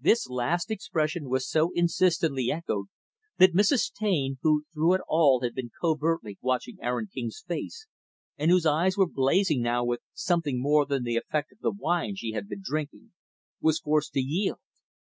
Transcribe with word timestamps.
This 0.00 0.28
last 0.28 0.68
expression 0.72 1.28
was 1.28 1.48
so 1.48 1.70
insistently 1.76 2.50
echoed 2.50 2.86
that 3.38 3.54
Mrs. 3.54 3.92
Taine 3.92 4.36
who, 4.42 4.64
through 4.74 4.94
it 4.94 5.00
all, 5.06 5.42
had 5.42 5.54
been 5.54 5.70
covertly 5.80 6.38
watching 6.40 6.78
Aaron 6.82 7.06
King's 7.14 7.44
face, 7.46 7.86
and 8.36 8.50
whose 8.50 8.66
eyes 8.66 8.96
were 8.96 9.06
blazing 9.06 9.62
now 9.62 9.84
with 9.84 10.00
something 10.12 10.60
more 10.60 10.86
than 10.86 11.04
the 11.04 11.14
effect 11.14 11.52
of 11.52 11.60
the 11.60 11.70
wine 11.70 12.16
she 12.16 12.32
had 12.32 12.48
been 12.48 12.62
drinking 12.64 13.12
was 13.60 13.78
forced 13.78 14.12
to 14.14 14.20
yield. 14.20 14.58